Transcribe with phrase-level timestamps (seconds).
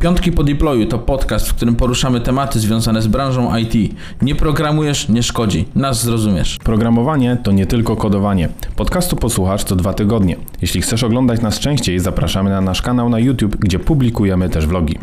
[0.00, 3.94] Piątki po deployu to podcast, w którym poruszamy tematy związane z branżą IT.
[4.22, 5.64] Nie programujesz, nie szkodzi.
[5.74, 6.58] Nas zrozumiesz.
[6.64, 8.48] Programowanie to nie tylko kodowanie.
[8.76, 10.36] Podcastu posłuchasz co dwa tygodnie.
[10.62, 14.98] Jeśli chcesz oglądać nas częściej, zapraszamy na nasz kanał na YouTube, gdzie publikujemy też vlogi.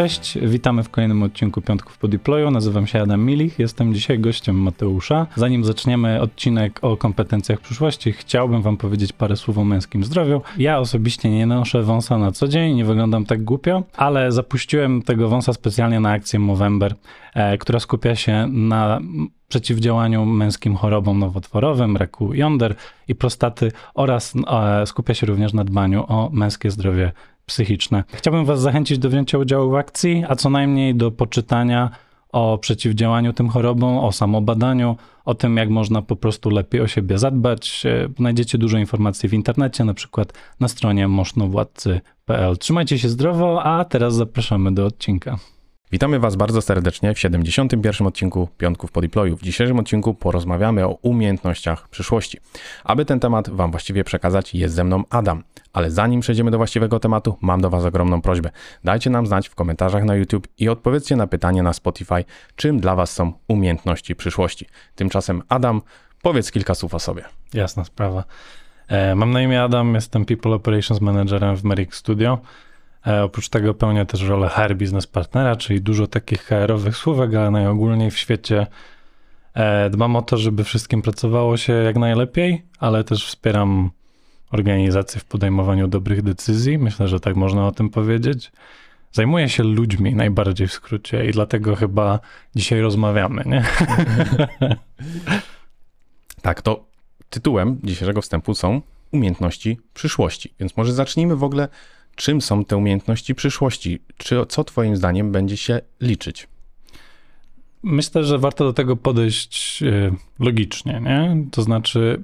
[0.00, 2.50] Cześć, witamy w kolejnym odcinku Piątków po Deployu.
[2.50, 5.26] Nazywam się Adam Milich, jestem dzisiaj gościem Mateusza.
[5.36, 10.42] Zanim zaczniemy odcinek o kompetencjach przyszłości, chciałbym wam powiedzieć parę słów o męskim zdrowiu.
[10.58, 15.28] Ja osobiście nie noszę wąsa na co dzień, nie wyglądam tak głupio, ale zapuściłem tego
[15.28, 16.94] wąsa specjalnie na akcję Movember,
[17.34, 19.00] e, która skupia się na
[19.48, 22.74] przeciwdziałaniu męskim chorobom nowotworowym, raku jąder
[23.08, 27.12] i prostaty oraz e, skupia się również na dbaniu o męskie zdrowie
[27.50, 28.04] psychiczne.
[28.12, 31.90] Chciałbym Was zachęcić do wzięcia udziału w akcji, a co najmniej do poczytania
[32.32, 37.18] o przeciwdziałaniu tym chorobom, o samobadaniu, o tym, jak można po prostu lepiej o siebie
[37.18, 37.86] zadbać.
[37.86, 42.58] E, znajdziecie dużo informacji w internecie, na przykład na stronie możnowładcy.pl.
[42.58, 45.38] Trzymajcie się zdrowo, a teraz zapraszamy do odcinka.
[45.92, 48.06] Witamy Was bardzo serdecznie w 71.
[48.06, 49.36] odcinku Piątków po deployu.
[49.36, 52.38] W dzisiejszym odcinku porozmawiamy o umiejętnościach przyszłości.
[52.84, 55.42] Aby ten temat Wam właściwie przekazać, jest ze mną Adam.
[55.72, 58.50] Ale zanim przejdziemy do właściwego tematu, mam do Was ogromną prośbę.
[58.84, 62.24] Dajcie nam znać w komentarzach na YouTube i odpowiedzcie na pytanie na Spotify,
[62.56, 64.66] czym dla Was są umiejętności przyszłości.
[64.94, 65.82] Tymczasem Adam,
[66.22, 67.24] powiedz kilka słów o sobie.
[67.54, 68.24] Jasna sprawa.
[68.88, 72.38] E, mam na imię Adam, jestem People Operations Managerem w Merrick Studio.
[73.06, 77.50] E, oprócz tego pełnię też rolę HR Business Partnera, czyli dużo takich HR-owych słówek, ale
[77.50, 78.66] najogólniej w świecie
[79.54, 83.90] e, dbam o to, żeby wszystkim pracowało się jak najlepiej, ale też wspieram
[84.50, 86.78] organizację w podejmowaniu dobrych decyzji.
[86.78, 88.52] Myślę, że tak można o tym powiedzieć.
[89.12, 92.20] Zajmuję się ludźmi najbardziej w skrócie i dlatego chyba
[92.54, 93.64] dzisiaj rozmawiamy, nie?
[96.42, 96.84] tak, to
[97.30, 100.54] tytułem dzisiejszego wstępu są umiejętności przyszłości.
[100.60, 101.68] Więc może zacznijmy w ogóle
[102.20, 103.98] czym są te umiejętności przyszłości?
[104.16, 106.48] Czy, co Twoim zdaniem będzie się liczyć?
[107.82, 111.44] Myślę, że warto do tego podejść e, logicznie, nie?
[111.50, 112.22] To znaczy,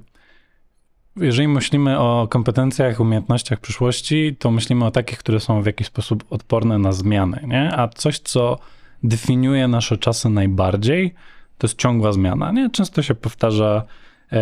[1.15, 6.23] jeżeli myślimy o kompetencjach, umiejętnościach przyszłości, to myślimy o takich, które są w jakiś sposób
[6.29, 7.77] odporne na zmiany, nie?
[7.77, 8.59] A coś, co
[9.03, 11.13] definiuje nasze czasy najbardziej,
[11.57, 12.69] to jest ciągła zmiana, nie?
[12.69, 13.83] Często się powtarza,
[14.31, 14.39] e,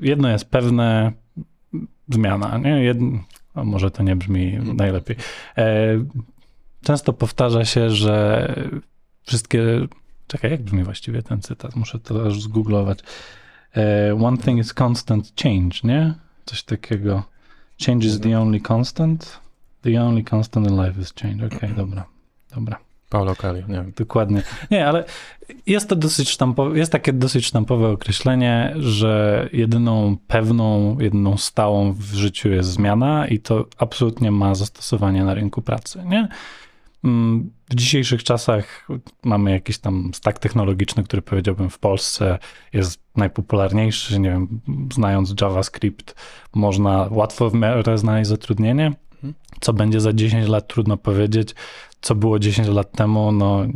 [0.00, 1.12] jedno jest pewne,
[2.08, 2.94] zmiana, nie?
[3.64, 5.16] Może to nie brzmi najlepiej.
[5.58, 5.88] E,
[6.82, 8.54] często powtarza się, że
[9.22, 9.62] wszystkie.
[10.26, 11.76] Czekaj, jak brzmi właściwie ten cytat?
[11.76, 12.98] Muszę to aż zgooglować.
[13.76, 16.14] E, one thing is constant change, nie?
[16.44, 17.22] Coś takiego.
[17.86, 19.40] Change is the only constant.
[19.82, 21.46] The only constant in life is change.
[21.46, 22.04] Okej, okay, dobra.
[22.54, 22.87] Dobra.
[23.08, 23.92] Paulo Coelho, nie wiem.
[23.96, 24.42] Dokładnie.
[24.70, 25.04] Nie, ale
[25.66, 32.02] jest to dosyć sztampowe, jest takie dosyć sztampowe określenie, że jedyną pewną, jedyną stałą w
[32.02, 36.28] życiu jest zmiana i to absolutnie ma zastosowanie na rynku pracy, nie?
[37.04, 38.88] Mm, w dzisiejszych czasach
[39.24, 42.38] mamy jakiś tam stack technologiczny, który powiedziałbym w Polsce
[42.72, 44.20] jest najpopularniejszy.
[44.20, 44.60] Nie wiem,
[44.92, 46.14] znając JavaScript,
[46.54, 48.92] można łatwo w miarę znaleźć zatrudnienie.
[49.14, 49.34] Mhm.
[49.60, 51.54] Co będzie za 10 lat, trudno powiedzieć
[52.00, 53.66] co było 10 lat temu, no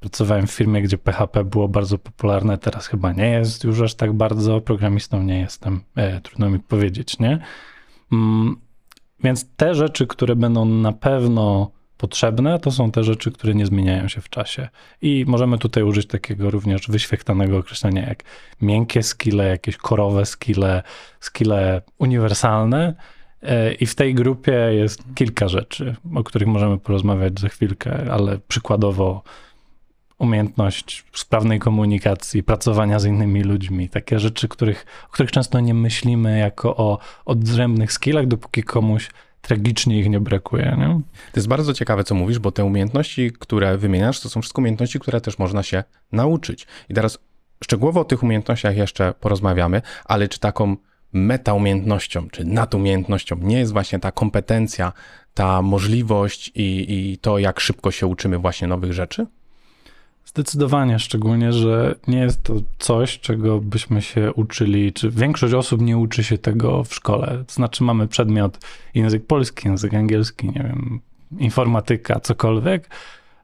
[0.00, 4.12] pracowałem w firmie, gdzie PHP było bardzo popularne, teraz chyba nie jest już aż tak
[4.12, 7.38] bardzo, programistą nie jestem, e, trudno mi powiedzieć, nie?
[8.12, 8.56] Mm,
[9.24, 14.08] więc te rzeczy, które będą na pewno potrzebne, to są te rzeczy, które nie zmieniają
[14.08, 14.68] się w czasie.
[15.02, 18.22] I możemy tutaj użyć takiego również wyświechtanego określenia jak
[18.62, 20.82] miękkie skille, jakieś korowe skille,
[21.20, 22.94] skille uniwersalne,
[23.80, 29.22] I w tej grupie jest kilka rzeczy, o których możemy porozmawiać za chwilkę, ale przykładowo
[30.18, 36.38] umiejętność sprawnej komunikacji, pracowania z innymi ludźmi, takie rzeczy, których, o których często nie myślimy
[36.38, 39.10] jako o odrębnych skillach, dopóki komuś
[39.40, 40.76] tragicznie ich nie brakuje.
[40.78, 41.00] Nie?
[41.32, 45.00] To jest bardzo ciekawe, co mówisz, bo te umiejętności, które wymieniasz, to są wszystko umiejętności,
[45.00, 46.66] które też można się nauczyć.
[46.88, 47.18] I teraz
[47.64, 50.76] szczegółowo o tych umiejętnościach jeszcze porozmawiamy, ale czy taką
[51.14, 54.92] metaumiejętnością, czy nadumiejętnością nie jest właśnie ta kompetencja,
[55.34, 59.26] ta możliwość i, i to, jak szybko się uczymy właśnie nowych rzeczy?
[60.24, 65.98] Zdecydowanie, szczególnie, że nie jest to coś, czego byśmy się uczyli, czy większość osób nie
[65.98, 67.44] uczy się tego w szkole.
[67.46, 68.58] To znaczy, mamy przedmiot
[68.94, 71.00] język polski, język angielski, nie wiem,
[71.38, 72.88] informatyka, cokolwiek.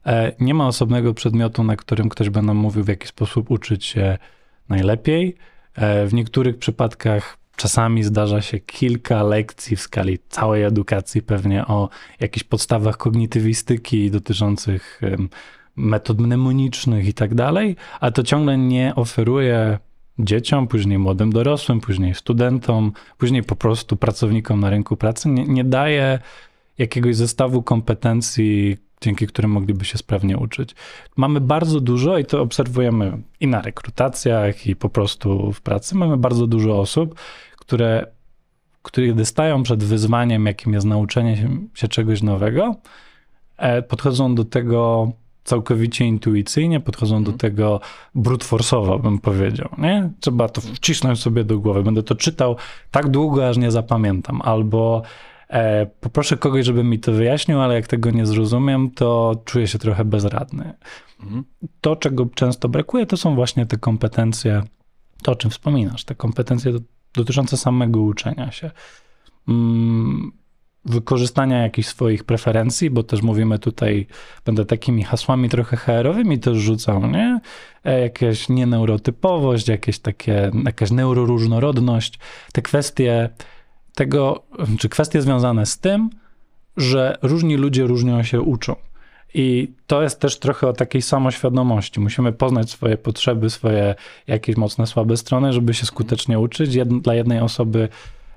[0.05, 4.17] E, nie ma osobnego przedmiotu, na którym ktoś będzie mówił, w jaki sposób uczyć się
[4.69, 5.35] najlepiej.
[5.75, 11.89] E, w niektórych przypadkach Czasami zdarza się kilka lekcji w skali całej edukacji, pewnie o
[12.19, 15.01] jakichś podstawach kognitywistyki dotyczących
[15.75, 19.79] metod mnemonicznych i tak dalej, ale to ciągle nie oferuje
[20.19, 25.63] dzieciom, później młodym dorosłym, później studentom, później po prostu pracownikom na rynku pracy, nie, nie
[25.63, 26.19] daje
[26.77, 30.75] jakiegoś zestawu kompetencji, dzięki którym mogliby się sprawnie uczyć.
[31.15, 35.95] Mamy bardzo dużo i to obserwujemy i na rekrutacjach, i po prostu w pracy.
[35.95, 37.15] Mamy bardzo dużo osób,
[37.61, 38.07] które,
[38.81, 41.37] które stają przed wyzwaniem, jakim jest nauczenie
[41.73, 42.75] się, czegoś nowego,
[43.57, 45.11] e, podchodzą do tego
[45.43, 47.79] całkowicie intuicyjnie, podchodzą do tego
[48.15, 49.69] brute force'owo, bym powiedział.
[49.77, 50.09] Nie?
[50.19, 51.83] Trzeba to wcisnąć sobie do głowy.
[51.83, 52.55] Będę to czytał
[52.91, 54.41] tak długo, aż nie zapamiętam.
[54.41, 55.01] Albo
[55.49, 59.79] e, poproszę kogoś, żeby mi to wyjaśnił, ale jak tego nie zrozumiem, to czuję się
[59.79, 60.73] trochę bezradny.
[61.23, 61.43] Mhm.
[61.81, 64.63] To, czego często brakuje, to są właśnie te kompetencje,
[65.23, 66.71] to o czym wspominasz, te kompetencje
[67.13, 68.71] dotyczące samego uczenia się.
[69.47, 70.31] Mm,
[70.85, 74.07] wykorzystania jakichś swoich preferencji, bo też mówimy tutaj,
[74.45, 77.39] będę takimi hasłami trochę HR-owymi też rzucał, nie?
[77.83, 82.19] E, jakieś nieneurotypowość, jakieś takie, jakaś neuroróżnorodność,
[82.53, 83.29] te kwestie
[83.95, 84.43] tego,
[84.79, 86.09] czy kwestie związane z tym,
[86.77, 88.75] że różni ludzie różnią się uczą.
[89.33, 91.99] I to jest też trochę o takiej samoświadomości.
[91.99, 93.95] Musimy poznać swoje potrzeby, swoje
[94.27, 96.77] jakieś mocne, słabe strony, żeby się skutecznie uczyć.
[96.85, 97.89] Dla jednej osoby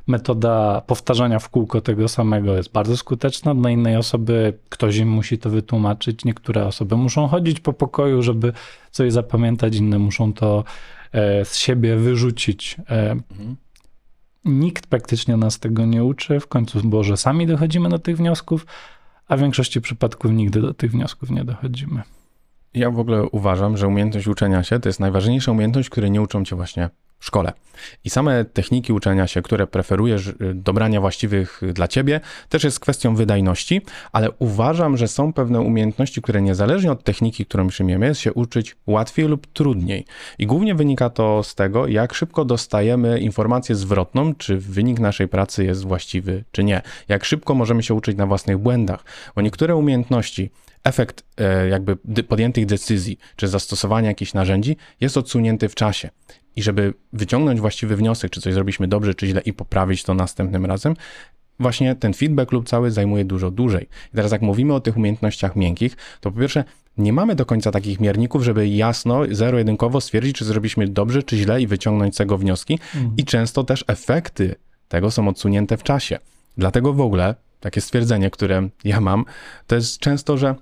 [0.06, 5.38] metoda powtarzania w kółko tego samego jest bardzo skuteczna, dla innej osoby ktoś im musi
[5.38, 6.24] to wytłumaczyć.
[6.24, 8.52] Niektóre osoby muszą chodzić po pokoju, żeby
[8.90, 10.64] coś zapamiętać, inne muszą to
[11.12, 12.76] e, z siebie wyrzucić.
[12.90, 13.16] E.
[14.44, 16.40] Nikt praktycznie nas tego nie uczy.
[16.40, 18.66] W końcu, Boże, sami dochodzimy do tych wniosków,
[19.28, 22.02] a w większości przypadków nigdy do tych wniosków nie dochodzimy.
[22.74, 26.44] Ja w ogóle uważam, że umiejętność uczenia się to jest najważniejsza umiejętność, której nie uczą
[26.44, 26.90] cię właśnie
[27.24, 27.52] szkole.
[28.04, 33.14] I same techniki uczenia się, które preferujesz, y, dobrania właściwych dla ciebie, też jest kwestią
[33.14, 33.80] wydajności,
[34.12, 38.76] ale uważam, że są pewne umiejętności, które niezależnie od techniki, którą przyjmiemy, jest się uczyć
[38.86, 40.04] łatwiej lub trudniej.
[40.38, 45.64] I głównie wynika to z tego, jak szybko dostajemy informację zwrotną, czy wynik naszej pracy
[45.64, 46.82] jest właściwy, czy nie.
[47.08, 49.04] Jak szybko możemy się uczyć na własnych błędach,
[49.34, 50.50] bo niektóre umiejętności
[50.84, 51.96] efekt e, jakby
[52.28, 56.10] podjętych decyzji czy zastosowania jakichś narzędzi jest odsunięty w czasie.
[56.56, 60.66] I żeby wyciągnąć właściwy wniosek, czy coś zrobiliśmy dobrze, czy źle i poprawić to następnym
[60.66, 60.96] razem,
[61.60, 63.88] właśnie ten feedback lub cały zajmuje dużo dłużej.
[64.12, 66.64] I teraz jak mówimy o tych umiejętnościach miękkich, to po pierwsze
[66.98, 71.62] nie mamy do końca takich mierników, żeby jasno, zero-jedynkowo stwierdzić, czy zrobiliśmy dobrze, czy źle
[71.62, 72.78] i wyciągnąć z tego wnioski.
[72.94, 73.14] Mhm.
[73.16, 74.54] I często też efekty
[74.88, 76.18] tego są odsunięte w czasie.
[76.56, 79.24] Dlatego w ogóle takie stwierdzenie, które ja mam,
[79.66, 80.54] to jest często, że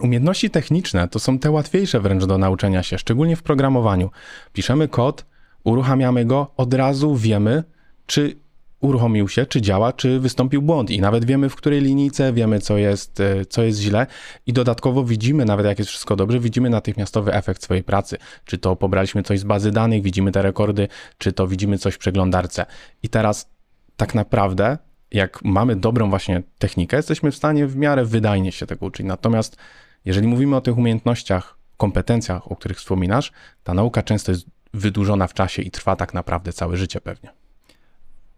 [0.00, 4.10] Umiejętności techniczne to są te łatwiejsze wręcz do nauczenia się, szczególnie w programowaniu.
[4.52, 5.26] Piszemy kod,
[5.64, 7.64] uruchamiamy go, od razu wiemy,
[8.06, 8.36] czy
[8.80, 12.78] uruchomił się, czy działa, czy wystąpił błąd i nawet wiemy w której linijce, wiemy co
[12.78, 14.06] jest, e, co jest źle
[14.46, 18.16] i dodatkowo widzimy, nawet jak jest wszystko dobrze, widzimy natychmiastowy efekt swojej pracy.
[18.44, 20.88] Czy to pobraliśmy coś z bazy danych, widzimy te rekordy,
[21.18, 22.66] czy to widzimy coś w przeglądarce.
[23.02, 23.50] I teraz
[23.96, 24.78] tak naprawdę
[25.12, 29.06] jak mamy dobrą właśnie technikę, jesteśmy w stanie w miarę wydajnie się tego uczyć.
[29.06, 29.56] Natomiast
[30.04, 33.32] jeżeli mówimy o tych umiejętnościach, kompetencjach, o których wspominasz,
[33.64, 37.30] ta nauka często jest wydłużona w czasie i trwa tak naprawdę całe życie pewnie.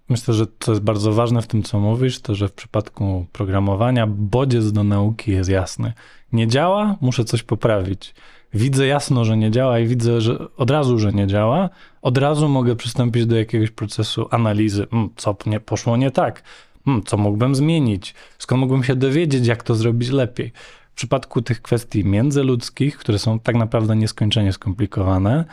[0.09, 4.07] Myślę, że to jest bardzo ważne w tym, co mówisz, to że w przypadku programowania
[4.07, 5.93] bodziec do nauki jest jasny.
[6.33, 8.15] Nie działa, muszę coś poprawić.
[8.55, 11.71] Widzę jasno, że nie działa i widzę że od razu, że nie działa.
[12.03, 14.87] Od razu mogę przystąpić do jakiegoś procesu analizy.
[14.91, 16.43] Hmm, co nie poszło nie tak?
[16.85, 18.15] Hmm, co mógłbym zmienić?
[18.39, 20.53] Skąd mógłbym się dowiedzieć, jak to zrobić lepiej?
[20.93, 25.45] W przypadku tych kwestii międzyludzkich, które są tak naprawdę nieskończenie skomplikowane,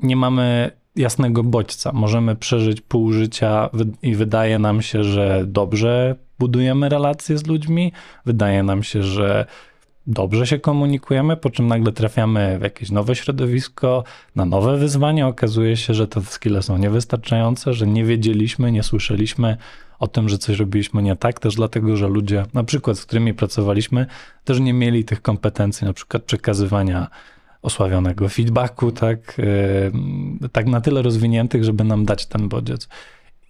[0.00, 1.92] nie mamy jasnego bodźca.
[1.92, 3.70] Możemy przeżyć pół życia
[4.02, 7.92] i wydaje nam się, że dobrze budujemy relacje z ludźmi,
[8.26, 9.46] wydaje nam się, że
[10.06, 14.04] dobrze się komunikujemy, po czym nagle trafiamy w jakieś nowe środowisko,
[14.36, 15.28] na nowe wyzwania.
[15.28, 19.56] Okazuje się, że te skille są niewystarczające, że nie wiedzieliśmy, nie słyszeliśmy
[19.98, 23.34] o tym, że coś robiliśmy nie tak, też dlatego, że ludzie, na przykład z którymi
[23.34, 24.06] pracowaliśmy,
[24.44, 27.08] też nie mieli tych kompetencji, na przykład przekazywania
[27.62, 32.88] osławionego feedbacku, tak, yy, tak na tyle rozwiniętych, żeby nam dać ten bodziec.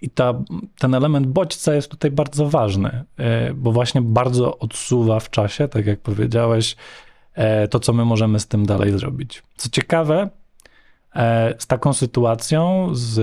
[0.05, 0.35] I ta,
[0.79, 5.87] ten element bodźca jest tutaj bardzo ważny, yy, bo właśnie bardzo odsuwa w czasie, tak
[5.87, 6.77] jak powiedziałeś,
[7.37, 9.43] yy, to, co my możemy z tym dalej zrobić.
[9.57, 10.31] Co ciekawe,
[11.15, 13.19] E, z taką sytuacją, z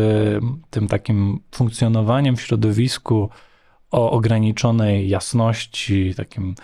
[0.69, 3.29] tym takim funkcjonowaniem w środowisku
[3.91, 6.55] o ograniczonej jasności, takim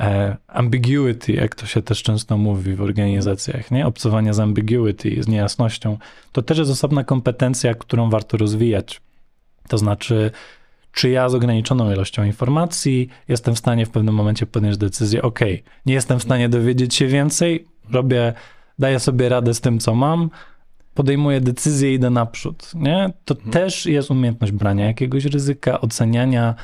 [0.00, 3.86] e, ambiguity, jak to się też często mówi w organizacjach, nie?
[3.86, 5.98] Obcowanie z ambiguity, z niejasnością,
[6.32, 9.00] to też jest osobna kompetencja, którą warto rozwijać.
[9.68, 10.30] To znaczy,
[10.92, 15.40] czy ja z ograniczoną ilością informacji jestem w stanie w pewnym momencie podjąć decyzję, ok,
[15.86, 18.32] nie jestem w stanie dowiedzieć się więcej, robię,
[18.78, 20.30] daję sobie radę z tym, co mam,
[20.94, 23.12] podejmuję decyzję i idę naprzód, nie?
[23.24, 23.52] To Mhm.
[23.52, 26.54] też jest umiejętność brania jakiegoś ryzyka, oceniania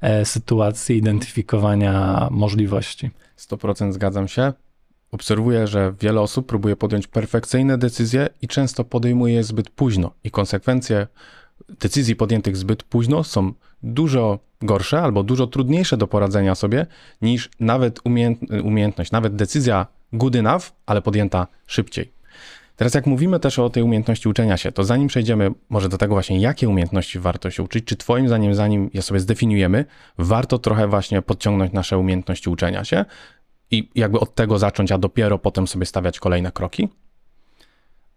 [0.00, 3.10] e, sytuacji, identyfikowania możliwości.
[3.38, 4.52] 100% zgadzam się.
[5.12, 10.10] Obserwuję, że wiele osób próbuje podjąć perfekcyjne decyzje i często podejmuje je zbyt późno.
[10.24, 11.06] I konsekwencje
[11.68, 13.52] decyzji podjętych zbyt późno są
[13.82, 16.86] dużo gorsze albo dużo trudniejsze do poradzenia sobie
[17.22, 22.12] niż nawet umiejęt, umiejętność, nawet decyzja good enough, ale podjęta szybciej.
[22.76, 26.14] Teraz jak mówimy też o tej umiejętności uczenia się, to zanim przejdziemy może do tego
[26.14, 29.84] właśnie, jakie umiejętności warto się uczyć, czy twoim zdaniem, zanim je sobie zdefiniujemy,
[30.18, 33.04] warto trochę właśnie podciągnąć nasze umiejętności uczenia się
[33.70, 36.88] i jakby od tego zacząć, a dopiero potem sobie stawiać kolejne kroki?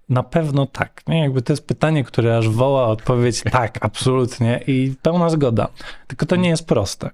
[0.10, 1.02] Na pewno tak.
[1.08, 1.20] Nie?
[1.20, 5.68] Jakby to jest pytanie, które aż woła odpowiedź tak, absolutnie i pełna zgoda.
[6.08, 7.10] Tylko to nie jest proste.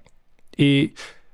[0.58, 0.92] I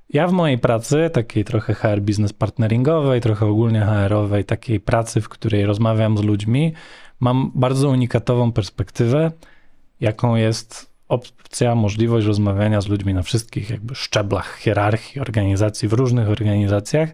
[0.09, 5.29] ja w mojej pracy, takiej trochę HR business partneringowej, trochę ogólnie HR-owej, takiej pracy, w
[5.29, 6.73] której rozmawiam z ludźmi,
[7.19, 9.31] mam bardzo unikatową perspektywę,
[9.99, 16.29] jaką jest opcja, możliwość rozmawiania z ludźmi na wszystkich jakby szczeblach hierarchii organizacji, w różnych
[16.29, 17.09] organizacjach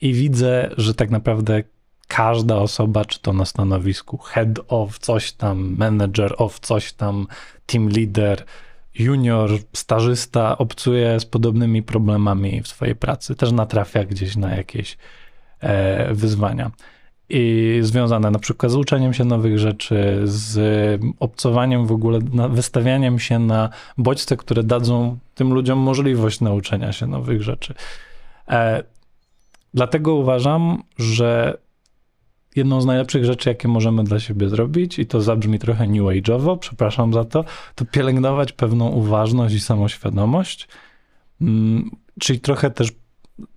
[0.00, 1.62] i widzę, że tak naprawdę
[2.08, 7.26] każda osoba, czy to na stanowisku head of coś tam, manager of coś tam,
[7.66, 8.44] team leader,
[8.98, 13.34] junior, stażysta obcuje z podobnymi problemami w swojej pracy.
[13.34, 14.96] Też natrafia gdzieś na jakieś
[15.60, 16.70] e, wyzwania.
[17.30, 20.60] I związane na przykład z uczeniem się nowych rzeczy, z
[21.20, 22.18] obcowaniem w ogóle,
[22.50, 27.74] wystawianiem się na bodźce, które dadzą tym ludziom możliwość nauczenia się nowych rzeczy.
[28.48, 28.82] E,
[29.74, 31.58] dlatego uważam, że
[32.58, 36.58] jedną z najlepszych rzeczy, jakie możemy dla siebie zrobić, i to zabrzmi trochę new age'owo,
[36.58, 40.68] przepraszam za to, to pielęgnować pewną uważność i samoświadomość,
[41.40, 42.92] mm, czyli trochę też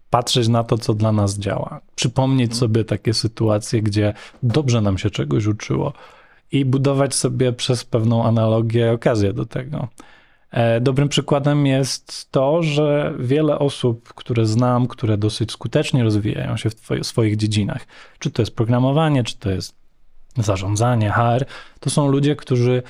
[0.10, 1.82] patrzeć na to, co dla nas działa.
[1.96, 5.94] Przypomnieć sobie takie sytuacje, gdzie dobrze nam się czegoś uczyło
[6.52, 9.88] i budować sobie przez pewną analogię okazję do tego.
[10.52, 16.70] E, Dobrym przykładem jest to, że wiele osób, które znam, które dosyć skutecznie rozwijają się
[16.70, 17.88] w swoich dziedzinach,
[18.20, 19.76] czy to jest programowanie, czy to jest
[20.38, 21.46] zarządzanie, HR,
[21.80, 22.84] to są ludzie, którzy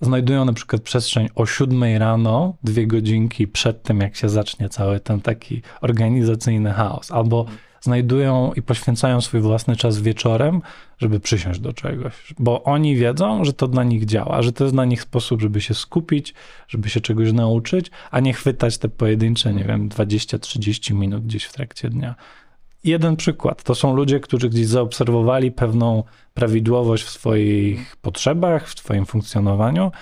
[0.00, 5.00] znajdują na przykład przestrzeń o 7 rano, dwie godzinki przed tym, jak się zacznie cały
[5.00, 7.46] ten taki organizacyjny chaos, albo
[7.86, 10.62] znajdują i poświęcają swój własny czas wieczorem,
[10.98, 14.74] żeby przysiąść do czegoś, bo oni wiedzą, że to dla nich działa, że to jest
[14.74, 16.34] dla nich sposób, żeby się skupić,
[16.68, 21.52] żeby się czegoś nauczyć, a nie chwytać te pojedyncze, nie wiem, 20-30 minut gdzieś w
[21.52, 22.14] trakcie dnia.
[22.84, 23.62] Jeden przykład.
[23.62, 26.02] To są ludzie, którzy gdzieś zaobserwowali pewną
[26.34, 29.92] prawidłowość w swoich potrzebach, w swoim funkcjonowaniu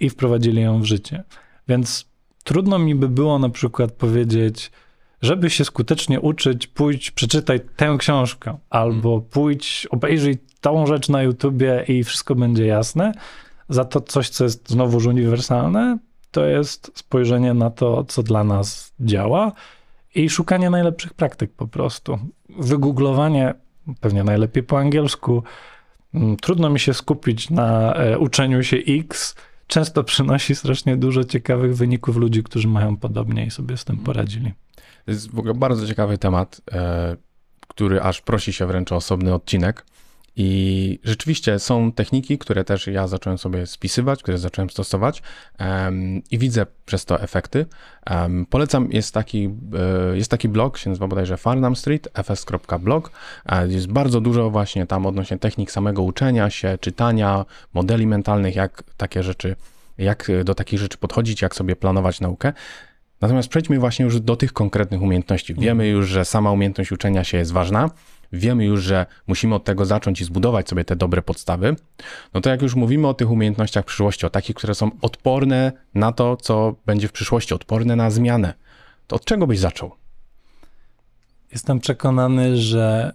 [0.00, 1.24] i wprowadzili ją w życie.
[1.68, 2.06] Więc
[2.44, 4.70] trudno mi by było na przykład powiedzieć,
[5.22, 11.84] żeby się skutecznie uczyć, pójdź, przeczytaj tę książkę, albo pójdź, obejrzyj tą rzecz na YouTubie
[11.88, 13.12] i wszystko będzie jasne.
[13.68, 15.98] Za to coś, co jest znowuż uniwersalne,
[16.30, 19.52] to jest spojrzenie na to, co dla nas działa
[20.14, 22.18] i szukanie najlepszych praktyk po prostu.
[22.58, 23.54] Wygooglowanie,
[24.00, 25.42] pewnie najlepiej po angielsku.
[26.14, 29.36] Mm, Trudno mi się skupić na e, uczeniu się X.
[29.66, 34.52] Często przynosi strasznie dużo ciekawych wyników ludzi, którzy mają podobnie i sobie z tym poradzili.
[35.10, 37.16] To jest w ogóle bardzo ciekawy temat, e,
[37.68, 39.86] który aż prosi się wręcz o osobny odcinek.
[40.36, 45.22] I rzeczywiście są techniki, które też ja zacząłem sobie spisywać, które zacząłem stosować
[45.58, 47.66] em, i widzę przez to efekty.
[48.06, 49.50] Em, polecam, jest taki,
[50.12, 53.10] e, jest taki blog, się nazywa bodajże Farnham Street, fs.blog.
[53.68, 59.22] Jest bardzo dużo właśnie tam odnośnie technik samego uczenia się, czytania, modeli mentalnych, jak takie
[59.22, 59.56] rzeczy,
[59.98, 62.52] jak do takich rzeczy podchodzić, jak sobie planować naukę.
[63.20, 65.54] Natomiast przejdźmy właśnie już do tych konkretnych umiejętności.
[65.54, 67.90] Wiemy już, że sama umiejętność uczenia się jest ważna.
[68.32, 71.76] Wiemy już, że musimy od tego zacząć i zbudować sobie te dobre podstawy.
[72.34, 76.12] No to jak już mówimy o tych umiejętnościach przyszłości, o takich, które są odporne na
[76.12, 78.54] to, co będzie w przyszłości, odporne na zmianę,
[79.06, 79.90] to od czego byś zaczął?
[81.52, 83.14] Jestem przekonany, że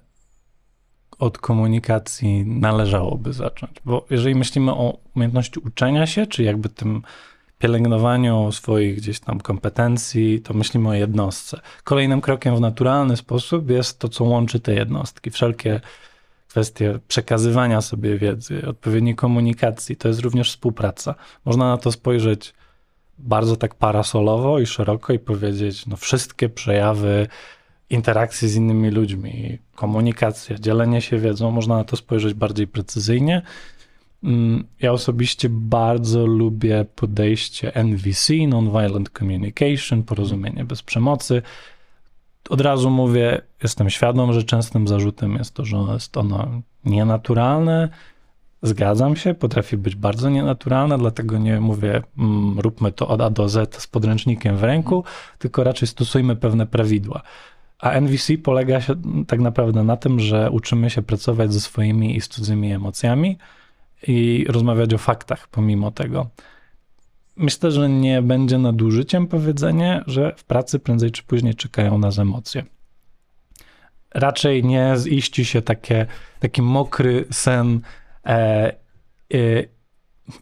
[1.19, 7.01] od komunikacji należałoby zacząć, bo jeżeli myślimy o umiejętności uczenia się, czy jakby tym
[7.59, 11.61] pielęgnowaniu swoich gdzieś tam kompetencji, to myślimy o jednostce.
[11.83, 15.31] Kolejnym krokiem w naturalny sposób jest to, co łączy te jednostki.
[15.31, 15.81] Wszelkie
[16.47, 21.15] kwestie przekazywania sobie wiedzy, odpowiedniej komunikacji, to jest również współpraca.
[21.45, 22.53] Można na to spojrzeć
[23.17, 27.27] bardzo tak parasolowo i szeroko i powiedzieć, no wszystkie przejawy
[27.89, 33.41] interakcji z innymi ludźmi, komunikacja, dzielenie się wiedzą, można na to spojrzeć bardziej precyzyjnie.
[34.25, 41.41] Mm, Ja osobiście bardzo lubię podejście NVC, Nonviolent Communication, porozumienie bez przemocy.
[42.49, 47.89] Od razu mówię, jestem świadom, że częstym zarzutem jest to, że jest ono nienaturalne,
[48.61, 53.49] Zgadzam się, potrafi być bardzo nienaturalna, dlatego nie mówię, mm, róbmy to od A do
[53.49, 55.03] Z z podręcznikiem w ręku,
[55.39, 57.21] tylko raczej stosujmy pewne prawidła.
[57.79, 58.95] A NVC polega się
[59.27, 63.37] tak naprawdę na tym, że uczymy się pracować ze swoimi i cudzymi emocjami
[64.07, 66.27] i rozmawiać o faktach pomimo tego.
[67.37, 72.65] Myślę, że nie będzie nadużyciem powiedzenie, że w pracy prędzej czy później czekają nas emocje.
[74.13, 76.05] Raczej nie ziści się takie,
[76.39, 77.81] taki mokry sen,
[78.25, 78.75] e,
[79.33, 79.37] e,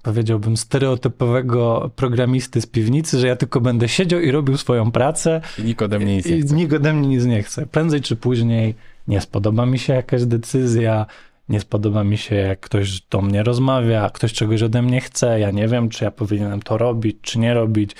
[0.03, 5.41] powiedziałbym, stereotypowego programisty z piwnicy, że ja tylko będę siedział i robił swoją pracę.
[5.59, 6.55] I nikt ode mnie nic nie chce.
[6.55, 7.65] nikt ode mnie nic nie chce.
[7.65, 8.75] Prędzej czy później
[9.07, 11.05] nie spodoba mi się jakaś decyzja,
[11.53, 15.51] nie spodoba mi się, jak ktoś do mnie rozmawia, ktoś czegoś ode mnie chce, ja
[15.51, 17.95] nie wiem, czy ja powinienem to robić, czy nie robić.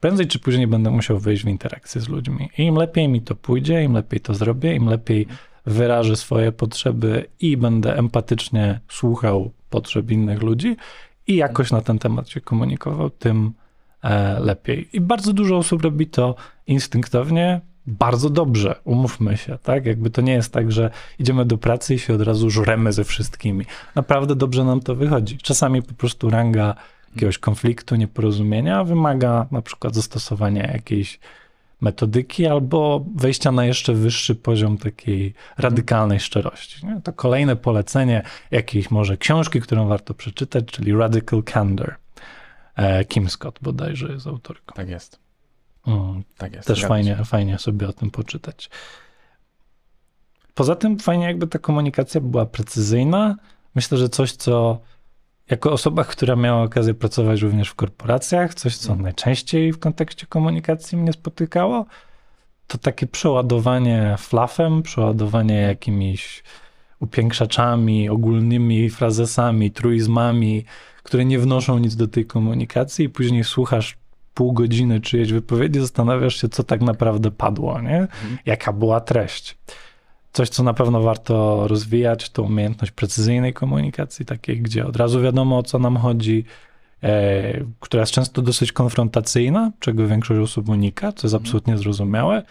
[0.00, 2.50] Prędzej czy później będę musiał wejść w interakcję z ludźmi.
[2.58, 5.26] I im lepiej mi to pójdzie, im lepiej to zrobię, im lepiej
[5.66, 10.76] wyrażę swoje potrzeby i będę empatycznie słuchał potrzeb innych ludzi
[11.26, 13.52] i jakoś na ten temat się komunikował, tym
[14.02, 14.88] e, lepiej.
[14.92, 16.34] I bardzo dużo osób robi to
[16.66, 19.86] instynktownie, bardzo dobrze, umówmy się, tak?
[19.86, 23.04] Jakby to nie jest tak, że idziemy do pracy i się od razu żremy ze
[23.04, 23.66] wszystkimi.
[23.94, 25.38] Naprawdę dobrze nam to wychodzi.
[25.38, 26.74] Czasami po prostu ranga
[27.14, 31.18] jakiegoś konfliktu, nieporozumienia wymaga na przykład zastosowania jakiejś
[31.80, 36.86] metodyki albo wejścia na jeszcze wyższy poziom takiej radykalnej szczerości.
[36.86, 37.00] Nie?
[37.00, 41.94] To kolejne polecenie jakiejś może książki, którą warto przeczytać, czyli Radical Candor.
[42.76, 44.74] E, Kim Scott bodajże jest autorką.
[44.74, 45.21] Tak jest.
[45.86, 46.68] Mm, Tak jest.
[46.68, 47.24] też fajnie, się.
[47.24, 48.70] fajnie sobie o tym poczytać.
[50.54, 53.36] Poza tym fajnie jakby ta komunikacja była precyzyjna.
[53.74, 54.78] Myślę, że coś, co
[55.50, 59.02] jako osoba, która miała okazję pracować również w korporacjach, coś, co Mhm.
[59.02, 61.86] najczęściej w kontekście komunikacji mnie spotykało,
[62.66, 66.42] to takie przeładowanie fluffem, przeładowanie jakimiś
[67.00, 70.64] upiększaczami, ogólnymi frazesami, truizmami,
[71.02, 73.96] które nie wnoszą nic do tej komunikacji i później słuchasz
[74.34, 78.08] pół godziny czyjejś wypowiedzi, zastanawiasz się, co tak naprawdę padło, nie?
[78.46, 79.58] Jaka była treść.
[80.32, 85.58] Coś, co na pewno warto rozwijać, to umiejętność precyzyjnej komunikacji, takiej, gdzie od razu wiadomo,
[85.58, 86.44] o co nam chodzi,
[87.02, 92.42] e, która jest często dosyć konfrontacyjna, czego większość osób unika, co jest absolutnie zrozumiałe.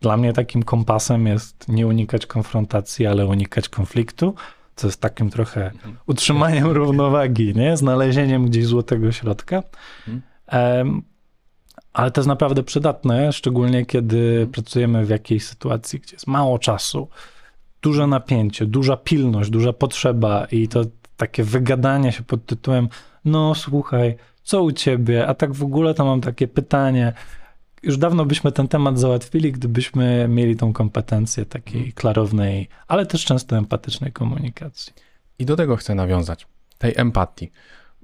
[0.00, 4.34] Dla mnie takim kompasem jest nie unikać konfrontacji, ale unikać konfliktu,
[4.76, 5.70] co jest takim trochę
[6.06, 7.76] utrzymaniem równowagi, nie?
[7.76, 9.62] Znalezieniem gdzieś złotego środka.
[11.96, 17.08] Ale to jest naprawdę przydatne, szczególnie kiedy pracujemy w jakiejś sytuacji, gdzie jest mało czasu,
[17.82, 20.84] duże napięcie, duża pilność, duża potrzeba i to
[21.16, 22.88] takie wygadanie się pod tytułem
[23.26, 27.12] no słuchaj, co u ciebie, a tak w ogóle to mam takie pytanie.
[27.82, 33.56] Już dawno byśmy ten temat załatwili, gdybyśmy mieli tą kompetencję takiej klarownej, ale też często
[33.56, 34.92] empatycznej komunikacji.
[35.38, 36.46] I do tego chcę nawiązać,
[36.78, 37.50] tej empatii,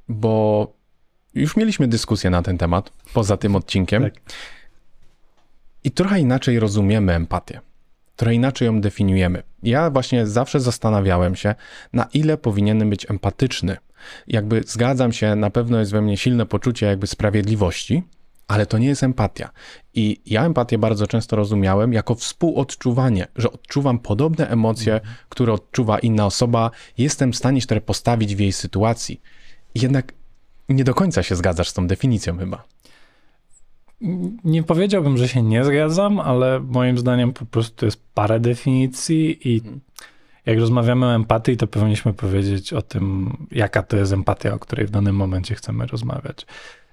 [0.08, 0.72] bo
[1.34, 4.14] już mieliśmy dyskusję na ten temat poza tym odcinkiem Tak.
[5.84, 7.60] i trochę inaczej rozumiemy empatię.
[8.16, 9.42] Trochę inaczej ją definiujemy.
[9.62, 11.54] Ja właśnie zawsze zastanawiałem się,
[11.92, 13.76] na ile powinienem być empatyczny.
[14.26, 18.02] Jakby zgadzam się, na pewno jest we mnie silne poczucie jakby sprawiedliwości,
[18.48, 19.50] ale to nie jest empatia.
[19.94, 26.26] I ja empatię bardzo często rozumiałem jako współodczuwanie, że odczuwam podobne emocje, które odczuwa inna
[26.26, 29.20] osoba, jestem w stanie się postawić w jej sytuacji.
[29.74, 30.12] Jednak
[30.74, 32.64] nie do końca się zgadzasz z tą definicją chyba.
[34.44, 39.62] Nie powiedziałbym, że się nie zgadzam, ale moim zdaniem po prostu jest parę definicji i
[40.46, 44.86] jak rozmawiamy o empatii, to powinniśmy powiedzieć o tym, jaka to jest empatia, o której
[44.86, 46.46] w danym momencie chcemy rozmawiać.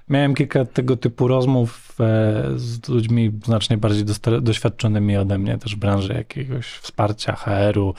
[0.10, 4.06] Miałem kilka tego typu rozmów e, z ludźmi znacznie bardziej
[4.42, 7.94] doświadczonymi ode mnie, też w branży jakiegoś wsparcia HR-u,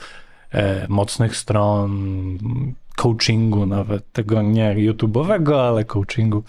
[0.51, 2.37] e, mocnych stron,
[2.95, 6.43] coachingu nawet, tego nie YouTube'owego, ale coachingu.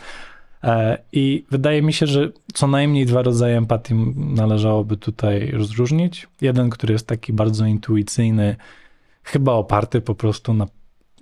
[0.64, 6.28] E, I wydaje mi się, że co najmniej dwa rodzaje empatii należałoby tutaj rozróżnić.
[6.40, 8.56] Jeden, który jest taki bardzo intuicyjny,
[9.22, 10.66] chyba oparty po prostu na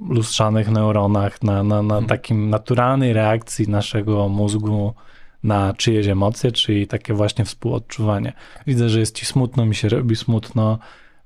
[0.08, 4.94] lustrzanych neuronach, na, na, na takim naturalnej reakcji naszego mózgu
[5.42, 8.32] na czyjeś emocje, czyli takie właśnie współodczuwanie.
[8.66, 10.78] Widzę, że jest ci smutno, mi się robi smutno,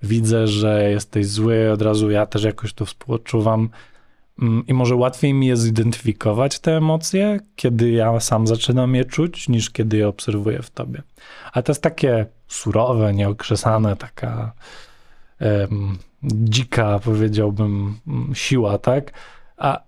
[0.04, 3.68] widzę, że jesteś zły, od razu ja też jakoś to współodczuwam.
[4.42, 9.48] Mm, I może łatwiej mi jest zidentyfikować te emocje, kiedy ja sam zaczynam je czuć,
[9.48, 11.02] niż kiedy je obserwuję w tobie.
[11.52, 14.52] Ale to jest takie surowe, nieokrzesane, taka
[15.38, 19.12] em, dzika, powiedziałbym, mm, siła, tak?
[19.56, 19.80] A,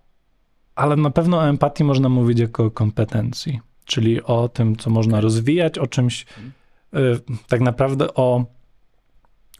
[0.74, 5.20] ale na pewno o empatii można mówić jako o kompetencji, czyli o tym, co można
[5.20, 6.26] rozwijać, o czymś,
[6.94, 8.55] y, tak naprawdę o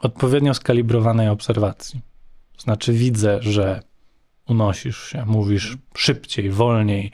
[0.01, 2.01] odpowiednio skalibrowanej obserwacji.
[2.59, 3.83] Znaczy, widzę, że
[4.49, 7.11] unosisz się, mówisz szybciej, wolniej,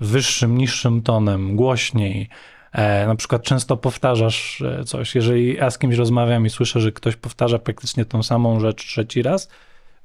[0.00, 2.28] wyższym, niższym tonem, głośniej.
[2.72, 5.14] E, na przykład często powtarzasz e, coś.
[5.14, 9.22] Jeżeli ja z kimś rozmawiam i słyszę, że ktoś powtarza praktycznie tą samą rzecz trzeci
[9.22, 9.48] raz,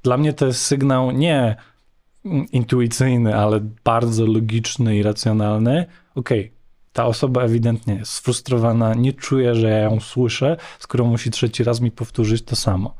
[0.02, 1.56] dla mnie to jest sygnał nie
[2.52, 5.86] intuicyjny, ale bardzo logiczny i racjonalny.
[6.14, 6.57] Okej, okay,
[6.92, 11.80] ta osoba ewidentnie jest sfrustrowana, nie czuje, że ja ją słyszę, skoro musi trzeci raz
[11.80, 12.94] mi powtórzyć to samo.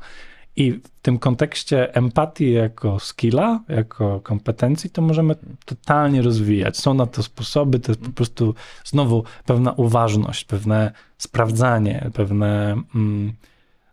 [0.55, 6.77] I w tym kontekście empatii jako skilla, jako kompetencji, to możemy totalnie rozwijać.
[6.77, 12.81] Są na to sposoby, to jest po prostu znowu pewna uważność, pewne sprawdzanie, pewne.
[12.95, 13.33] Mm,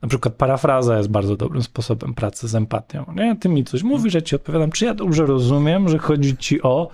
[0.02, 3.04] na przykład parafraza jest bardzo dobrym sposobem pracy z empatią.
[3.16, 3.36] Nie?
[3.36, 6.90] Ty mi coś mówisz, ja ci odpowiadam, czy ja dobrze rozumiem, że chodzi ci o.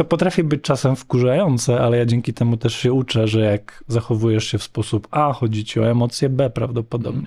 [0.00, 4.44] To potrafi być czasem wkurzające, ale ja dzięki temu też się uczę, że jak zachowujesz
[4.44, 7.26] się w sposób A, chodzi ci o emocje B prawdopodobnie.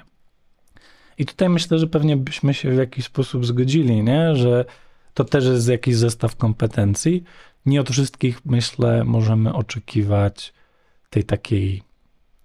[1.18, 4.36] I tutaj myślę, że pewnie byśmy się w jakiś sposób zgodzili, nie?
[4.36, 4.66] że
[5.14, 7.24] to też jest jakiś zestaw kompetencji.
[7.66, 10.54] Nie od wszystkich, myślę, możemy oczekiwać
[11.10, 11.84] tej takiej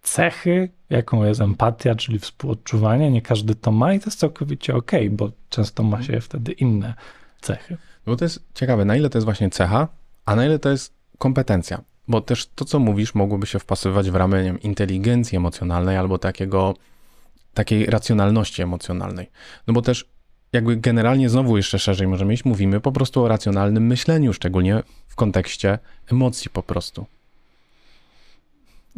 [0.02, 3.10] cechy, jaką jest empatia, czyli współodczuwanie.
[3.10, 6.94] Nie każdy to ma i to jest całkowicie ok, bo często ma się wtedy inne
[7.40, 7.76] cechy.
[8.06, 9.97] No to jest ciekawe, na ile to jest właśnie cecha,
[10.28, 11.82] a na ile to jest kompetencja.
[12.08, 16.74] Bo też to, co mówisz, mogłoby się wpasowywać w ramy wiem, inteligencji emocjonalnej albo takiego
[17.54, 19.30] takiej racjonalności emocjonalnej.
[19.66, 20.08] No bo też
[20.52, 25.16] jakby generalnie znowu jeszcze szerzej możemy iść, mówimy po prostu o racjonalnym myśleniu, szczególnie w
[25.16, 25.78] kontekście
[26.12, 27.06] emocji po prostu.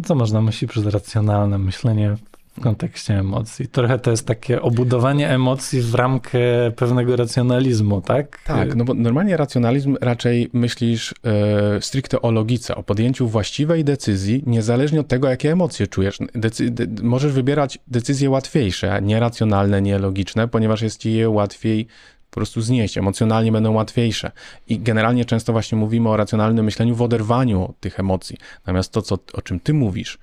[0.05, 2.17] Co można myśleć przez racjonalne myślenie
[2.57, 3.69] w kontekście emocji.
[3.69, 6.39] Trochę to jest takie obudowanie emocji w ramkę
[6.77, 8.43] pewnego racjonalizmu, tak?
[8.47, 14.43] Tak, no bo normalnie racjonalizm raczej myślisz e, stricte o logice, o podjęciu właściwej decyzji,
[14.47, 16.19] niezależnie od tego, jakie emocje czujesz.
[16.35, 21.87] Decy de możesz wybierać decyzje łatwiejsze, nieracjonalne, nielogiczne, ponieważ jest ci je łatwiej
[22.31, 24.33] po prostu znieść, emocjonalnie będą łatwiejsze.
[24.69, 28.37] I generalnie często właśnie mówimy o racjonalnym myśleniu w oderwaniu od tych emocji.
[28.61, 30.19] Natomiast to, co, o czym ty mówisz,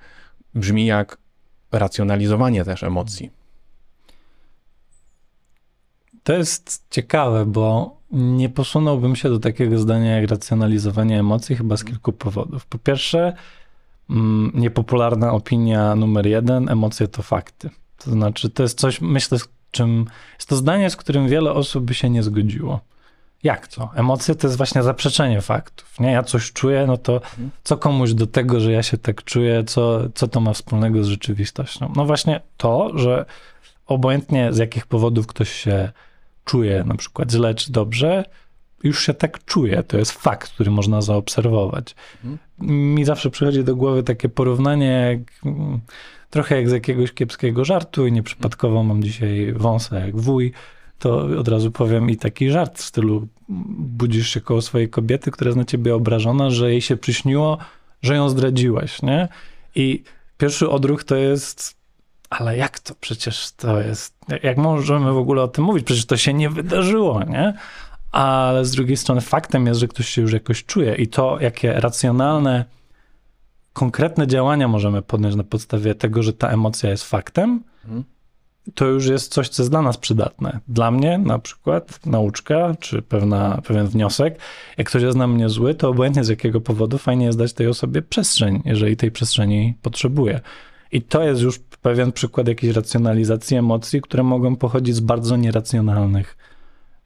[0.54, 1.18] brzmi jak
[1.72, 3.30] racjonalizowanie też emocji.
[6.22, 11.84] To jest ciekawe, bo nie posunąłbym się do takiego zdania jak racjonalizowanie emocji chyba z
[11.84, 12.66] kilku powodów.
[12.66, 13.36] Po pierwsze,
[14.10, 17.70] mm, niepopularna opinia numer jeden, emocje to fakty.
[18.04, 21.84] To znaczy, to jest coś, myślę, z czym, jest to zdanie, z którym wiele osób
[21.84, 22.80] by się nie zgodziło.
[23.42, 23.90] Jak to?
[23.94, 26.00] Emocje to jest właśnie zaprzeczenie faktów.
[26.00, 26.12] Nie?
[26.12, 27.20] Ja coś czuję, no to
[27.64, 31.06] co komuś do tego, że ja się tak czuję, co, co to ma wspólnego z
[31.06, 31.92] rzeczywistością?
[31.96, 33.24] No właśnie to, że
[33.86, 35.92] obojętnie z jakich powodów ktoś się
[36.44, 38.24] czuje na przykład źle czy dobrze,
[38.84, 39.82] już się tak czuje.
[39.82, 41.94] To jest fakt, który można zaobserwować.
[42.58, 45.52] Mi zawsze przychodzi do głowy takie porównanie, jak,
[46.30, 50.52] trochę jak z jakiegoś kiepskiego żartu i nieprzypadkowo mam dzisiaj wąsa jak wuj,
[50.98, 53.28] to od razu powiem i taki żart w stylu
[53.78, 57.58] budzisz się koło swojej kobiety, która jest na ciebie obrażona, że jej się przyśniło,
[58.02, 59.28] że ją zdradziłeś, nie?
[59.74, 60.02] I
[60.38, 61.76] pierwszy odruch to jest,
[62.30, 65.84] ale jak to przecież to jest, jak możemy w ogóle o tym mówić?
[65.84, 67.54] Przecież to się nie wydarzyło, nie?
[68.12, 71.72] Ale z drugiej strony faktem jest, że ktoś się już jakoś czuje i to, jakie
[71.72, 72.64] racjonalne,
[73.72, 78.04] konkretne działania możemy podjąć na podstawie tego, że ta emocja jest faktem, mhm
[78.74, 80.60] to już jest coś, co jest dla nas przydatne.
[80.68, 84.38] Dla mnie na przykład nauczka, czy pewna, pewien wniosek,
[84.78, 87.66] jak ktoś jest na mnie zły, to obojętnie z jakiego powodu fajnie jest dać tej
[87.66, 90.40] osobie przestrzeń, jeżeli tej przestrzeni potrzebuje.
[90.92, 96.36] I to jest już pewien przykład jakiejś racjonalizacji emocji, które mogą pochodzić z bardzo nieracjonalnych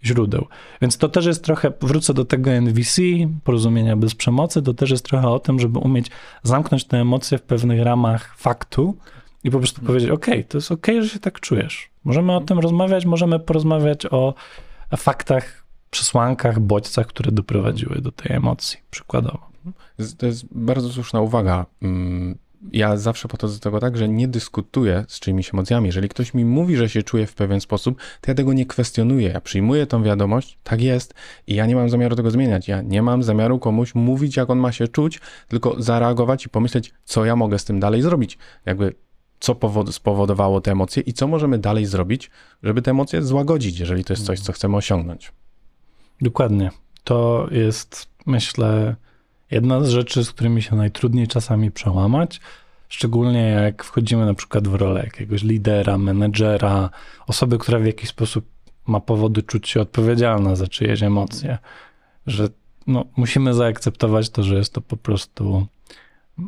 [0.04, 0.46] źródeł.
[0.82, 3.02] Więc to też jest trochę, wrócę do tego NVC,
[3.44, 6.10] porozumienia bez przemocy, to też jest trochę o tym, żeby umieć
[6.42, 8.96] zamknąć te emocje w pewnych ramach faktu,
[9.44, 11.90] i po prostu powiedzieć, ok, to jest ok, że się tak czujesz.
[12.04, 14.34] Możemy o tym rozmawiać, możemy porozmawiać o
[14.96, 19.52] faktach, przesłankach, bodźcach, które doprowadziły do tej emocji, przykładowo.
[20.18, 21.66] To jest bardzo słuszna uwaga.
[21.82, 22.38] Mm,
[22.72, 25.86] ja zawsze podchodzę do tego tak, że nie dyskutuję z czyimiś emocjami.
[25.86, 29.28] Jeżeli ktoś mi mówi, że się czuje w pewien sposób, to ja tego nie kwestionuję.
[29.28, 31.14] Ja przyjmuję tą wiadomość, tak jest
[31.46, 32.68] i ja nie mam zamiaru tego zmieniać.
[32.68, 36.94] Ja nie mam zamiaru komuś mówić, jak on ma się czuć, tylko zareagować i pomyśleć,
[37.04, 38.38] co ja mogę z tym dalej zrobić.
[38.66, 38.94] Jakby
[39.42, 39.56] co
[39.92, 42.30] spowodowało te emocje i co możemy dalej zrobić,
[42.62, 45.32] żeby te emocje złagodzić, jeżeli to jest coś, co chcemy osiągnąć.
[46.20, 46.70] Dokładnie.
[47.04, 48.96] To jest, myślę,
[49.50, 52.40] jedna z rzeczy, z którymi się najtrudniej czasami przełamać,
[52.88, 56.90] szczególnie jak wchodzimy na przykład w rolę jakiegoś lidera, menedżera,
[57.26, 58.44] osoby, która w jakiś sposób
[58.86, 61.58] ma powody czuć się odpowiedzialna za czyjeś emocje,
[62.26, 62.48] że
[62.86, 65.66] no, musimy zaakceptować to, że jest to po prostu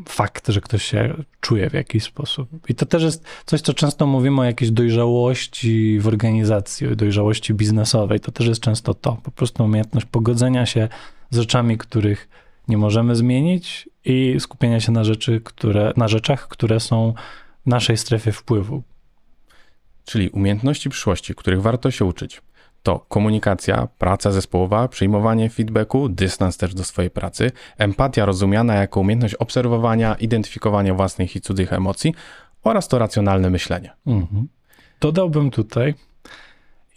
[0.08, 2.48] fakt, że ktoś się czuje w jakiś sposób.
[2.68, 8.20] I to też jest coś, co często mówimy o jakiejś dojrzałości w organizacji, dojrzałości biznesowej.
[8.20, 10.88] To też jest często to, po prostu umiejętność pogodzenia się
[11.30, 12.28] z rzeczami, których
[12.68, 17.14] nie możemy zmienić i skupienia się na, rzeczy, które, na rzeczach, które są
[17.66, 18.82] w naszej strefie wpływu.
[20.04, 22.42] Czyli umiejętności przyszłości, których warto się uczyć,
[22.84, 29.34] to komunikacja, praca zespołowa, przyjmowanie feedbacku, dystans też do swojej pracy, empatia rozumiana jako umiejętność
[29.34, 32.14] obserwowania, identyfikowania własnych i cudzych emocji
[32.62, 33.92] oraz to racjonalne myślenie.
[34.06, 34.48] Mhm.
[35.00, 35.94] Dodałbym tutaj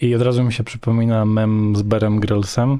[0.01, 2.79] i od razu mi się przypomina mem z Berem Grylsem,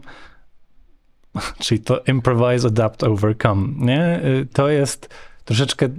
[1.64, 4.22] czyli to improvise, adapt, overcome, nie?
[4.26, 5.10] Y, to jest
[5.46, 5.90] troszeczkę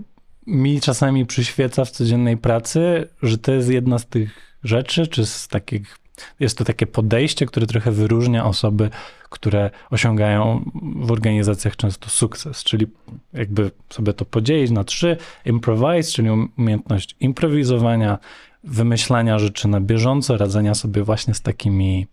[0.47, 5.49] mi czasami przyświeca w codziennej pracy, że to jest jedna z tych rzeczy, czy z
[5.49, 5.99] takich,
[6.41, 8.91] jest to takie podejście, które trochę wyróżnia osoby,
[9.31, 12.87] które osiągają w organizacjach często sukces, czyli
[13.33, 16.29] jakby sobie to podzielić na trzy, improvise, czyli
[16.59, 18.19] umiejętność improwizowania,
[18.65, 22.07] wymyślania rzeczy na bieżąco, radzenia sobie właśnie z takimi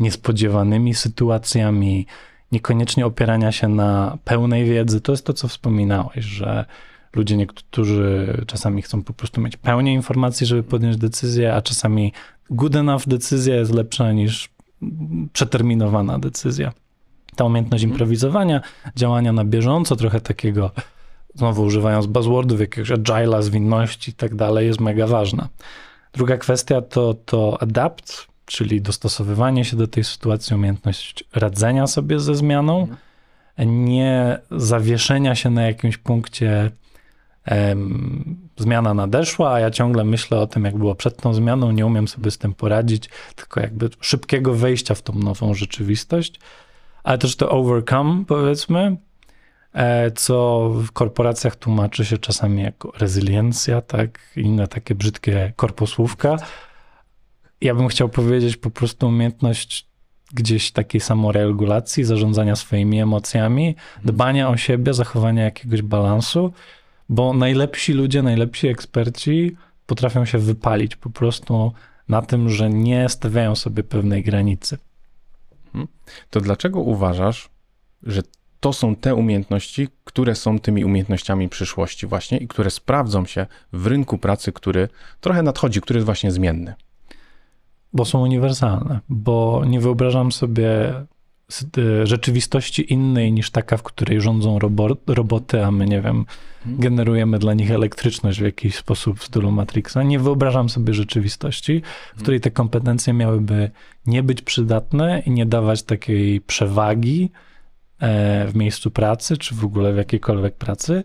[0.00, 2.06] niespodziewanymi sytuacjami,
[2.52, 5.00] niekoniecznie opierania się na pełnej wiedzy.
[5.00, 6.64] To jest to, co wspominałeś, że
[7.16, 12.12] ludzie niektórzy czasami chcą po prostu mieć pełnię informacji, żeby podjąć decyzję, a czasami
[12.50, 14.48] good enough decyzja jest lepsza niż
[15.32, 16.72] przeterminowana decyzja.
[17.36, 17.94] Ta umiejętność mhm.
[17.94, 18.60] improwizowania,
[18.96, 20.70] działania na bieżąco, trochę takiego,
[21.34, 25.48] znowu używając buzzwordów, jakiegoś agile'a, zwinności i tak dalej, jest mega ważna.
[26.12, 32.34] Druga kwestia to, to adapt, czyli dostosowywanie się do tej sytuacji, umiejętność radzenia sobie ze
[32.34, 33.84] zmianą, mhm.
[33.84, 36.70] nie zawieszenia się na jakimś punkcie
[38.56, 42.08] zmiana nadeszła, a ja ciągle myślę o tym, jak było przed tą zmianą, nie umiem
[42.08, 46.40] sobie z tym poradzić, tylko jakby szybkiego wejścia w tą nową rzeczywistość,
[47.04, 48.96] ale też to overcome, powiedzmy,
[49.72, 56.36] e, co w korporacjach tłumaczy się czasami jako rezyliencja, tak, inne takie brzydkie korposłówka.
[57.60, 59.86] Ja bym chciał powiedzieć po prostu umiejętność
[60.34, 66.52] gdzieś takiej samoregulacji, zarządzania swoimi emocjami, dbania o siebie, zachowania jakiegoś balansu,
[67.12, 71.72] bo najlepsi ludzie, najlepsi eksperci potrafią się wypalić po prostu
[72.08, 74.78] na tym, że nie stawiają sobie pewnej granicy.
[75.66, 75.88] Mhm.
[76.30, 77.48] To dlaczego uważasz,
[78.02, 78.22] że
[78.60, 83.86] to są te umiejętności, które są tymi umiejętnościami przyszłości właśnie i które sprawdzą się w
[83.86, 84.88] rynku pracy, który
[85.20, 86.74] trochę nadchodzi, który jest właśnie zmienny?
[87.92, 90.94] Bo są uniwersalne, bo nie wyobrażam sobie
[92.04, 94.58] rzeczywistości innej niż taka, w której rządzą
[95.06, 96.24] roboty, a my, nie wiem,
[96.66, 96.80] mhm.
[96.80, 100.02] generujemy dla nich elektryczność w jakiś sposób w stylu Matrixa.
[100.02, 102.22] Nie wyobrażam sobie rzeczywistości, w mhm.
[102.22, 103.70] której te kompetencje miałyby
[104.06, 107.30] nie być przydatne i nie dawać takiej przewagi
[108.00, 111.04] e, w miejscu pracy, czy w ogóle w jakiejkolwiek pracy.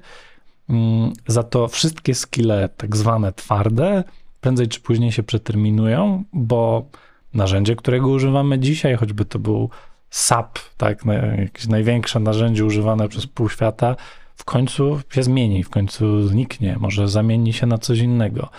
[0.70, 4.04] Mm, za to wszystkie skille, tak zwane twarde,
[4.42, 6.86] prędzej czy później się przeterminują, bo
[7.34, 9.70] narzędzie, którego używamy dzisiaj, choćby to był
[10.10, 11.04] SAP, tak,
[11.38, 13.96] jakieś największe narzędzie używane przez pół świata,
[14.36, 18.50] w końcu się zmieni, w końcu zniknie, może zamieni się na coś innego.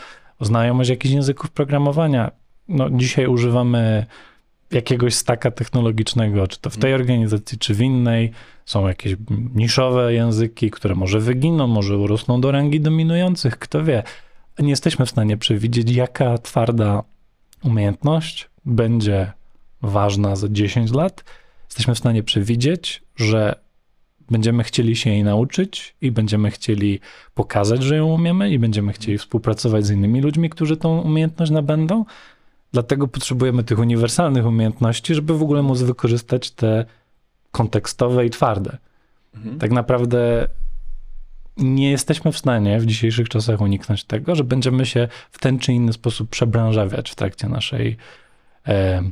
[0.40, 2.30] Znajomość jakichś języków programowania.
[2.68, 4.06] No, dzisiaj używamy
[4.70, 8.32] jakiegoś staka technologicznego, czy to w tej organizacji, czy w innej.
[8.64, 9.16] Są jakieś
[9.54, 14.02] niszowe języki, które może wyginą, może urosną do rangi dominujących, kto wie.
[14.58, 17.02] Nie jesteśmy w stanie przewidzieć, jaka twarda
[17.64, 19.32] umiejętność będzie
[19.82, 21.24] ważna za 10 lat,
[21.64, 23.54] jesteśmy w stanie przewidzieć, że
[24.30, 27.00] będziemy chcieli się jej nauczyć i będziemy chcieli
[27.34, 32.04] pokazać, że ją umiemy i będziemy chcieli współpracować z innymi ludźmi, którzy tą umiejętność nabędą.
[32.72, 36.84] Dlatego potrzebujemy tych uniwersalnych umiejętności, żeby w ogóle móc wykorzystać te
[37.50, 38.78] kontekstowe i twarde.
[39.34, 39.58] Mhm.
[39.58, 40.48] Tak naprawdę
[41.56, 45.72] nie jesteśmy w stanie w dzisiejszych czasach uniknąć tego, że będziemy się w ten czy
[45.72, 47.96] inny sposób przebranżawiać w trakcie naszej
[48.66, 49.02] e,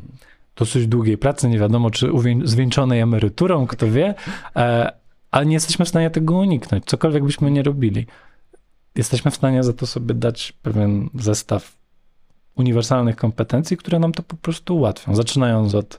[0.57, 2.11] dosyć długiej pracy, nie wiadomo czy
[2.45, 4.15] zwieńczonej emeryturą, kto wie,
[4.57, 4.93] e,
[5.31, 8.07] ale nie jesteśmy w stanie tego uniknąć, cokolwiek byśmy nie robili.
[8.95, 11.77] Jesteśmy w stanie za to sobie dać pewien zestaw
[12.57, 15.15] uniwersalnych kompetencji, które nam to po prostu ułatwią.
[15.15, 15.99] Zaczynając od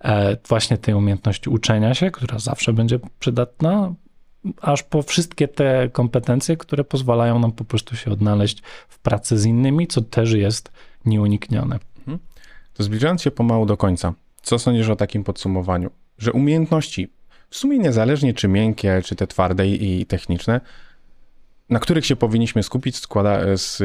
[0.00, 3.94] e, właśnie tej umiejętności uczenia się, która zawsze będzie przydatna,
[4.60, 9.44] aż po wszystkie te kompetencje, które pozwalają nam po prostu się odnaleźć w pracy z
[9.44, 10.72] innymi, co też jest
[11.04, 11.78] nieuniknione.
[12.82, 15.90] Zbliżając się pomału do końca, co sądzisz o takim podsumowaniu?
[16.18, 17.08] Że umiejętności,
[17.50, 20.60] w sumie niezależnie czy miękkie, czy te twarde i techniczne,
[21.70, 23.82] na których się powinniśmy skupić, składa, z,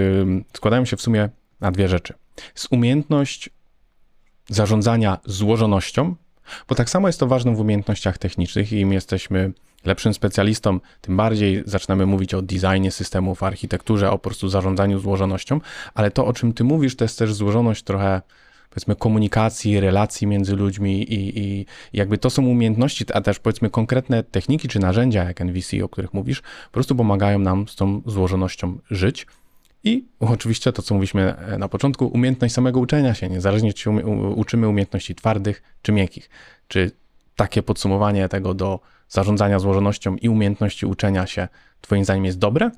[0.54, 1.30] składają się w sumie
[1.62, 2.14] na dwie rzeczy.
[2.56, 3.50] Z umiejętność
[4.50, 6.16] zarządzania złożonością,
[6.70, 9.52] bo tak samo jest to ważne w umiejętnościach technicznych i im jesteśmy
[9.86, 15.62] lepszym specjalistą, tym bardziej zaczynamy mówić o designie systemów, architekturze, o po prostu zarządzaniu złożonością,
[15.94, 18.22] ale to, o czym ty mówisz, to jest też złożoność trochę
[18.76, 24.24] powiedzmy komunikacji, relacji między ludźmi i, i jakby to są umiejętności, a też powiedzmy konkretne
[24.24, 28.78] techniki czy narzędzia jak NVC, o których mówisz, po prostu pomagają nam z tą złożonością
[28.92, 29.28] żyć.
[29.84, 34.06] I oczywiście to, co mówiliśmy e, na początku, umiejętność samego uczenia się, niezależnie czy umie,
[34.36, 36.30] uczymy umiejętności twardych czy miękkich.
[36.68, 36.92] Czy
[37.36, 41.48] takie podsumowanie tego do zarządzania złożonością i umiejętności uczenia się,
[41.82, 42.72] Twoim zdaniem jest dobre?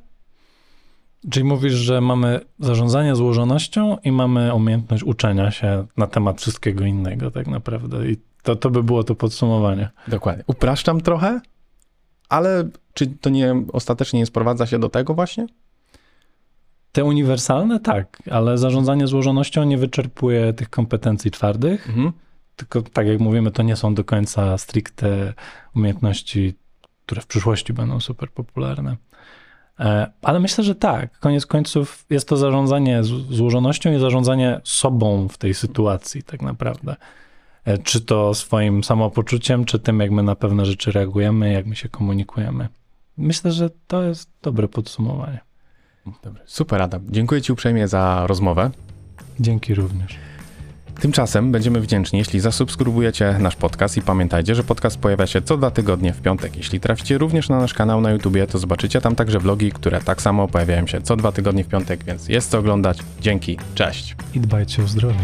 [1.30, 7.32] Czyli mówisz, że mamy zarządzanie złożonością i mamy umiejętność uczenia się na temat wszystkiego innego,
[7.32, 8.10] tak naprawdę.
[8.10, 9.90] I to, to by było to podsumowanie.
[10.08, 10.44] Dokładnie.
[10.48, 11.42] Upraszczam trochę,
[12.30, 15.48] ale czy to nie ostatecznie nie sprowadza się do tego właśnie?
[16.92, 21.90] Te uniwersalne tak, ale zarządzanie złożonością nie wyczerpuje tych kompetencji twardych.
[21.90, 22.12] Mhm.
[22.56, 25.34] Tylko tak jak mówimy, to nie są do końca stricte
[25.76, 26.54] umiejętności,
[27.06, 28.96] które w przyszłości będą super popularne.
[29.80, 31.20] E, ale myślę, że tak.
[31.20, 36.96] Koniec końców jest to zarządzanie złożonością i zarządzanie sobą w tej sytuacji, tak naprawdę.
[37.66, 41.76] E, czy to swoim samopoczuciem, czy tym, jak my na pewne rzeczy reagujemy, jak my
[41.76, 42.68] się komunikujemy.
[43.18, 45.40] Myślę, że to jest dobre podsumowanie.
[46.24, 46.42] Dobry.
[46.46, 47.02] Super, Adam.
[47.10, 48.72] Dziękuję Ci uprzejmie za rozmowę.
[49.40, 50.27] Dzięki również.
[51.00, 55.72] Tymczasem będziemy wdzięczni, jeśli zasubskrybujecie nasz podcast i pamiętajcie, że podcast pojawia się co dwa
[55.72, 56.58] tygodnie w piątek.
[56.58, 60.22] Jeśli traficie również na nasz kanał na YouTubie, to zobaczycie tam także vlogi, które tak
[60.22, 63.00] samo pojawiają się co dwa tygodnie w piątek, więc jest co oglądać.
[63.22, 64.16] Dzięki, cześć.
[64.34, 65.20] I dbajcie o zdrowie.